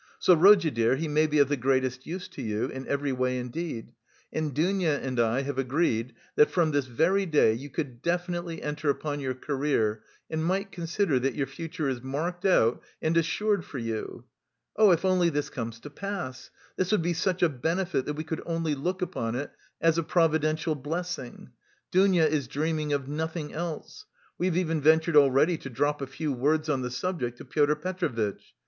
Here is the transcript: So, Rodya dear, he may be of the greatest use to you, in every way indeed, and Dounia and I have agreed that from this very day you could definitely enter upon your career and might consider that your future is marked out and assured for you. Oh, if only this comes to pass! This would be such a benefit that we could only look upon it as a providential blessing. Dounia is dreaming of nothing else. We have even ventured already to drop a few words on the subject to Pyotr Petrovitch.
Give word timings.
So, 0.17 0.35
Rodya 0.35 0.71
dear, 0.71 0.95
he 0.95 1.07
may 1.07 1.27
be 1.27 1.37
of 1.37 1.47
the 1.47 1.55
greatest 1.55 2.07
use 2.07 2.27
to 2.29 2.41
you, 2.41 2.65
in 2.69 2.87
every 2.87 3.11
way 3.11 3.37
indeed, 3.37 3.93
and 4.33 4.51
Dounia 4.51 4.97
and 4.99 5.19
I 5.19 5.43
have 5.43 5.59
agreed 5.59 6.15
that 6.35 6.49
from 6.49 6.71
this 6.71 6.87
very 6.87 7.27
day 7.27 7.53
you 7.53 7.69
could 7.69 8.01
definitely 8.01 8.63
enter 8.63 8.89
upon 8.89 9.19
your 9.19 9.35
career 9.35 10.01
and 10.27 10.43
might 10.43 10.71
consider 10.71 11.19
that 11.19 11.35
your 11.35 11.45
future 11.45 11.87
is 11.87 12.01
marked 12.01 12.45
out 12.45 12.81
and 12.99 13.15
assured 13.15 13.63
for 13.63 13.77
you. 13.77 14.23
Oh, 14.75 14.89
if 14.89 15.05
only 15.05 15.29
this 15.29 15.51
comes 15.51 15.79
to 15.81 15.91
pass! 15.91 16.49
This 16.77 16.91
would 16.91 17.03
be 17.03 17.13
such 17.13 17.43
a 17.43 17.47
benefit 17.49 18.05
that 18.07 18.15
we 18.15 18.23
could 18.23 18.41
only 18.43 18.73
look 18.73 19.03
upon 19.03 19.35
it 19.35 19.51
as 19.79 19.99
a 19.99 20.03
providential 20.03 20.73
blessing. 20.73 21.51
Dounia 21.91 22.25
is 22.25 22.47
dreaming 22.47 22.91
of 22.91 23.07
nothing 23.07 23.53
else. 23.53 24.07
We 24.39 24.47
have 24.47 24.57
even 24.57 24.81
ventured 24.81 25.15
already 25.15 25.59
to 25.59 25.69
drop 25.69 26.01
a 26.01 26.07
few 26.07 26.33
words 26.33 26.69
on 26.69 26.81
the 26.81 26.89
subject 26.89 27.37
to 27.37 27.45
Pyotr 27.45 27.75
Petrovitch. 27.75 28.55